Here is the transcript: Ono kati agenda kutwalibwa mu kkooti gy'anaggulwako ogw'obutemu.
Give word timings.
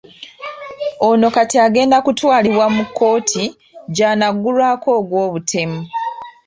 Ono 1.07 1.27
kati 1.35 1.55
agenda 1.65 1.97
kutwalibwa 2.05 2.65
mu 2.75 2.83
kkooti 2.87 3.43
gy'anaggulwako 3.95 4.87
ogw'obutemu. 4.99 5.79